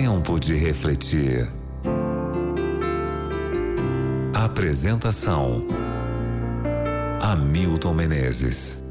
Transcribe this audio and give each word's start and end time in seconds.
Tempo 0.00 0.38
de 0.38 0.54
refletir. 0.54 1.50
Apresentação: 4.32 5.66
Hamilton 7.20 7.94
Menezes. 7.94 8.84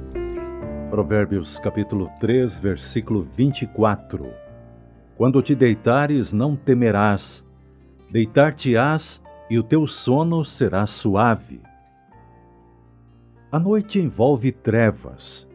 Provérbios 0.90 1.60
capítulo 1.60 2.12
3, 2.20 2.60
versículo 2.60 3.22
24. 3.22 4.30
Quando 5.16 5.42
te 5.42 5.56
deitares, 5.56 6.34
não 6.34 6.58
temerás, 6.58 7.46
deitar-te-ás 8.12 9.24
e 9.50 9.58
o 9.58 9.64
teu 9.64 9.88
sono 9.88 10.44
será 10.44 10.86
suave. 10.86 11.62
A 13.50 13.58
noite 13.58 13.98
envolve 13.98 14.52
trevas. 14.52 15.48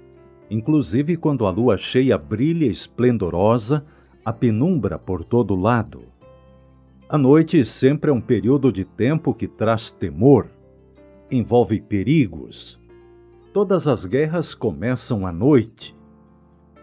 Inclusive 0.49 1.19
quando 1.19 1.47
a 1.47 1.51
lua 1.51 1.77
cheia 1.77 2.17
brilha 2.17 2.71
esplendorosa, 2.71 3.85
a 4.25 4.33
penumbra 4.33 4.99
por 4.99 5.25
todo 5.25 5.55
lado. 5.55 6.05
A 7.09 7.19
noite 7.19 7.65
sempre 7.65 8.11
é 8.11 8.15
um 8.15 8.21
período 8.21 8.73
de 8.73 8.85
tempo 8.85 9.35
que 9.35 9.49
traz 9.49 9.91
temor, 9.91 10.49
envolve 11.31 11.81
perigos. 11.81 12.81
Todas 13.53 13.87
as 13.87 14.05
guerras 14.05 14.55
começam 14.55 15.27
à 15.27 15.33
noite. 15.33 15.95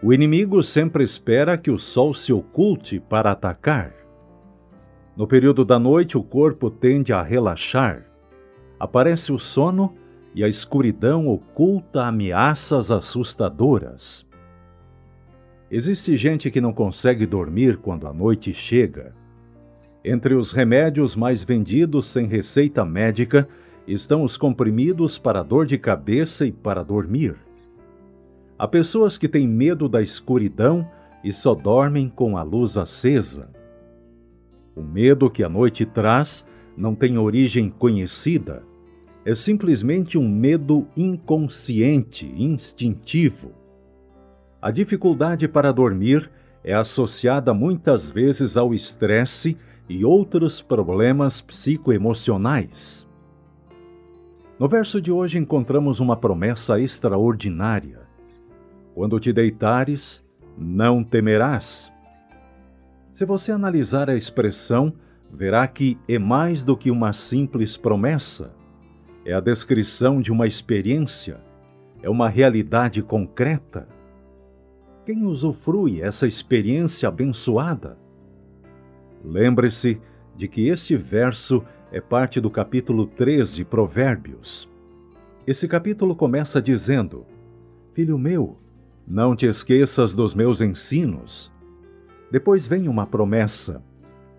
O 0.02 0.12
inimigo 0.12 0.62
sempre 0.62 1.02
espera 1.02 1.58
que 1.58 1.70
o 1.70 1.78
sol 1.78 2.14
se 2.14 2.32
oculte 2.32 3.00
para 3.00 3.32
atacar. 3.32 3.92
No 5.16 5.26
período 5.26 5.64
da 5.64 5.78
noite, 5.78 6.16
o 6.16 6.22
corpo 6.22 6.70
tende 6.70 7.12
a 7.12 7.22
relaxar. 7.22 8.06
Aparece 8.78 9.32
o 9.32 9.38
sono 9.38 9.94
e 10.34 10.44
a 10.44 10.48
escuridão 10.48 11.26
oculta 11.28 12.04
ameaças 12.04 12.90
assustadoras. 12.90 14.29
Existe 15.70 16.16
gente 16.16 16.50
que 16.50 16.60
não 16.60 16.72
consegue 16.72 17.24
dormir 17.24 17.76
quando 17.76 18.08
a 18.08 18.12
noite 18.12 18.52
chega. 18.52 19.14
Entre 20.04 20.34
os 20.34 20.50
remédios 20.50 21.14
mais 21.14 21.44
vendidos 21.44 22.06
sem 22.06 22.26
receita 22.26 22.84
médica 22.84 23.48
estão 23.86 24.24
os 24.24 24.36
comprimidos 24.36 25.16
para 25.16 25.44
dor 25.44 25.66
de 25.66 25.78
cabeça 25.78 26.44
e 26.44 26.50
para 26.50 26.82
dormir. 26.82 27.36
Há 28.58 28.66
pessoas 28.66 29.16
que 29.16 29.28
têm 29.28 29.46
medo 29.46 29.88
da 29.88 30.02
escuridão 30.02 30.90
e 31.22 31.32
só 31.32 31.54
dormem 31.54 32.08
com 32.08 32.36
a 32.36 32.42
luz 32.42 32.76
acesa. 32.76 33.48
O 34.74 34.82
medo 34.82 35.30
que 35.30 35.44
a 35.44 35.48
noite 35.48 35.86
traz 35.86 36.44
não 36.76 36.96
tem 36.96 37.16
origem 37.16 37.70
conhecida. 37.70 38.64
É 39.24 39.36
simplesmente 39.36 40.18
um 40.18 40.28
medo 40.28 40.86
inconsciente, 40.96 42.26
instintivo. 42.36 43.59
A 44.62 44.70
dificuldade 44.70 45.48
para 45.48 45.72
dormir 45.72 46.30
é 46.62 46.74
associada 46.74 47.54
muitas 47.54 48.10
vezes 48.10 48.58
ao 48.58 48.74
estresse 48.74 49.56
e 49.88 50.04
outros 50.04 50.60
problemas 50.60 51.40
psicoemocionais. 51.40 53.08
No 54.58 54.68
verso 54.68 55.00
de 55.00 55.10
hoje 55.10 55.38
encontramos 55.38 55.98
uma 55.98 56.14
promessa 56.14 56.78
extraordinária. 56.78 58.00
Quando 58.94 59.18
te 59.18 59.32
deitares, 59.32 60.22
não 60.58 61.02
temerás. 61.02 61.90
Se 63.10 63.24
você 63.24 63.52
analisar 63.52 64.10
a 64.10 64.14
expressão, 64.14 64.92
verá 65.32 65.66
que 65.66 65.96
é 66.06 66.18
mais 66.18 66.62
do 66.62 66.76
que 66.76 66.90
uma 66.90 67.14
simples 67.14 67.78
promessa. 67.78 68.54
É 69.24 69.32
a 69.32 69.40
descrição 69.40 70.20
de 70.20 70.30
uma 70.30 70.46
experiência, 70.46 71.40
é 72.02 72.10
uma 72.10 72.28
realidade 72.28 73.00
concreta 73.00 73.88
quem 75.04 75.24
usufrui 75.24 76.00
essa 76.00 76.26
experiência 76.26 77.08
abençoada? 77.08 77.98
Lembre-se 79.24 80.00
de 80.36 80.48
que 80.48 80.68
este 80.68 80.96
verso 80.96 81.64
é 81.92 82.00
parte 82.00 82.40
do 82.40 82.50
capítulo 82.50 83.06
3 83.06 83.54
de 83.54 83.64
Provérbios. 83.64 84.68
Esse 85.46 85.66
capítulo 85.66 86.14
começa 86.14 86.60
dizendo: 86.60 87.26
Filho 87.92 88.18
meu, 88.18 88.58
não 89.06 89.34
te 89.34 89.46
esqueças 89.46 90.14
dos 90.14 90.34
meus 90.34 90.60
ensinos. 90.60 91.52
Depois 92.30 92.66
vem 92.66 92.86
uma 92.88 93.06
promessa, 93.06 93.82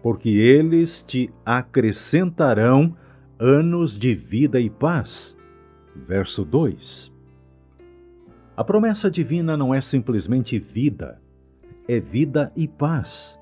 porque 0.01 0.29
eles 0.29 1.03
te 1.03 1.29
acrescentarão 1.45 2.95
anos 3.38 3.97
de 3.97 4.13
vida 4.13 4.59
e 4.59 4.69
paz. 4.69 5.38
Verso 5.95 6.45
2. 6.45 7.11
A 8.56 8.66
promessa 8.66 9.09
divina 9.09 9.56
não 9.56 9.73
é 9.73 9.79
simplesmente 9.79 10.59
vida, 10.59 11.22
é 11.88 12.00
vida 12.00 12.51
e 12.53 12.67
paz. 12.67 13.39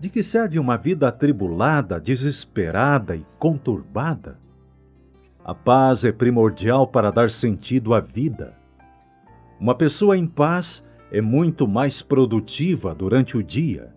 De 0.00 0.08
que 0.08 0.24
serve 0.24 0.58
uma 0.58 0.76
vida 0.76 1.06
atribulada, 1.06 2.00
desesperada 2.00 3.14
e 3.14 3.24
conturbada? 3.38 4.38
A 5.44 5.54
paz 5.54 6.04
é 6.04 6.10
primordial 6.10 6.86
para 6.86 7.12
dar 7.12 7.30
sentido 7.30 7.94
à 7.94 8.00
vida. 8.00 8.54
Uma 9.58 9.74
pessoa 9.74 10.16
em 10.16 10.26
paz 10.26 10.84
é 11.12 11.20
muito 11.20 11.66
mais 11.66 12.02
produtiva 12.02 12.94
durante 12.94 13.36
o 13.36 13.42
dia. 13.42 13.94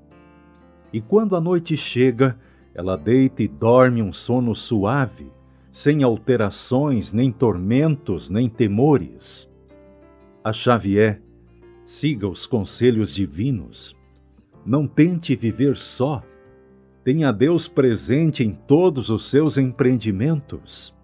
E 0.93 1.01
quando 1.01 1.35
a 1.35 1.41
noite 1.41 1.75
chega, 1.75 2.37
ela 2.75 2.95
deita 2.95 3.41
e 3.41 3.47
dorme 3.47 4.03
um 4.03 4.13
sono 4.13 4.55
suave, 4.55 5.31
sem 5.71 6.03
alterações, 6.03 7.11
nem 7.11 7.31
tormentos, 7.31 8.29
nem 8.29 8.47
temores. 8.47 9.50
A 10.43 10.51
chave 10.51 10.99
é: 10.99 11.21
siga 11.85 12.27
os 12.27 12.47
conselhos 12.47 13.13
divinos. 13.13 13.95
Não 14.65 14.87
tente 14.87 15.35
viver 15.35 15.77
só. 15.77 16.23
Tenha 17.03 17.31
Deus 17.31 17.67
presente 17.67 18.43
em 18.43 18.53
todos 18.53 19.09
os 19.09 19.29
seus 19.29 19.57
empreendimentos. 19.57 20.95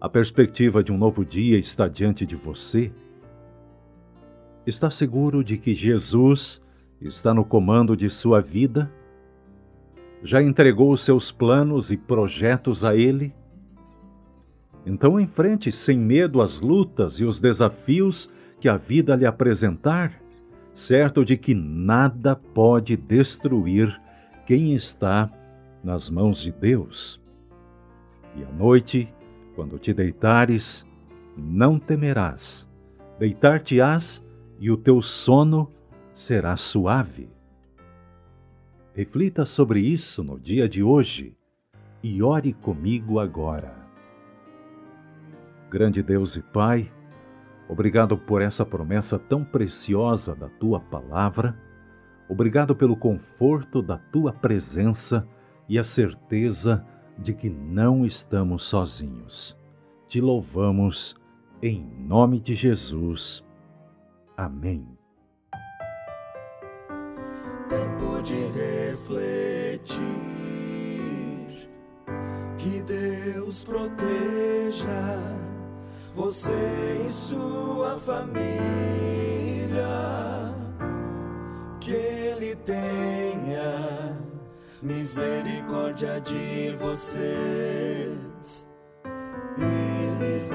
A 0.00 0.08
perspectiva 0.08 0.82
de 0.82 0.90
um 0.90 0.96
novo 0.96 1.24
dia 1.24 1.58
está 1.58 1.86
diante 1.86 2.24
de 2.24 2.34
você. 2.34 2.90
Está 4.66 4.90
seguro 4.90 5.44
de 5.44 5.58
que 5.58 5.74
Jesus 5.74 6.62
está 7.00 7.34
no 7.34 7.44
comando 7.44 7.94
de 7.96 8.08
sua 8.08 8.40
vida? 8.40 8.90
Já 10.22 10.42
entregou 10.42 10.96
seus 10.96 11.30
planos 11.30 11.90
e 11.90 11.96
projetos 11.96 12.84
a 12.84 12.94
Ele? 12.94 13.34
Então 14.84 15.20
enfrente 15.20 15.70
sem 15.70 15.98
medo 15.98 16.40
as 16.40 16.60
lutas 16.60 17.20
e 17.20 17.24
os 17.24 17.40
desafios 17.40 18.30
que 18.60 18.68
a 18.68 18.76
vida 18.76 19.14
lhe 19.14 19.26
apresentar, 19.26 20.20
certo 20.72 21.24
de 21.24 21.36
que 21.36 21.54
nada 21.54 22.34
pode 22.34 22.96
destruir 22.96 24.00
quem 24.46 24.74
está 24.74 25.30
nas 25.82 26.10
mãos 26.10 26.42
de 26.42 26.52
Deus. 26.52 27.20
E 28.36 28.44
à 28.44 28.52
noite, 28.52 29.12
quando 29.54 29.78
te 29.78 29.92
deitares, 29.92 30.86
não 31.36 31.78
temerás. 31.78 32.68
Deitar-te-ás 33.18 34.24
e 34.58 34.70
o 34.70 34.76
teu 34.76 35.02
sono 35.02 35.70
será 36.12 36.56
suave. 36.56 37.28
Reflita 38.94 39.46
sobre 39.46 39.80
isso 39.80 40.22
no 40.22 40.38
dia 40.38 40.68
de 40.68 40.82
hoje 40.82 41.36
e 42.02 42.22
ore 42.22 42.52
comigo 42.52 43.18
agora. 43.18 43.79
Grande 45.70 46.02
Deus 46.02 46.34
e 46.34 46.42
Pai, 46.42 46.92
obrigado 47.68 48.18
por 48.18 48.42
essa 48.42 48.66
promessa 48.66 49.20
tão 49.20 49.44
preciosa 49.44 50.34
da 50.34 50.48
tua 50.48 50.80
palavra. 50.80 51.56
Obrigado 52.28 52.74
pelo 52.74 52.96
conforto 52.96 53.80
da 53.80 53.96
tua 53.96 54.32
presença 54.32 55.24
e 55.68 55.78
a 55.78 55.84
certeza 55.84 56.84
de 57.16 57.32
que 57.32 57.48
não 57.48 58.04
estamos 58.04 58.64
sozinhos. 58.64 59.56
Te 60.08 60.20
louvamos 60.20 61.14
em 61.62 61.86
nome 62.00 62.40
de 62.40 62.56
Jesus. 62.56 63.46
Amém. 64.36 64.84
Tempo 67.68 68.20
de 68.24 68.34
refletir, 68.58 70.00
que 72.58 72.82
Deus 72.82 73.62
proteja 73.62 75.49
você 76.14 77.04
e 77.06 77.10
sua 77.10 77.98
família. 77.98 78.40
Que 81.80 81.92
Ele 81.92 82.56
tenha 82.56 84.16
misericórdia 84.82 86.20
de 86.20 86.76
vocês 86.78 88.68
e 89.58 90.24
lhes 90.24 90.50